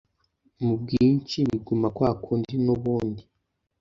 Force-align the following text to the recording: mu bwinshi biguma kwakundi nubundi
mu 0.65 0.73
bwinshi 0.81 1.37
biguma 1.49 1.87
kwakundi 1.95 2.53
nubundi 2.65 3.23